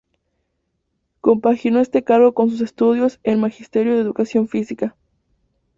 Compaginó 1.19 1.79
este 1.79 2.03
cargo 2.03 2.33
con 2.33 2.49
sus 2.49 2.61
estudios 2.61 3.19
en 3.21 3.39
Magisterio 3.39 3.93
de 3.93 4.01
Educación 4.01 4.47
Física. 4.47 4.95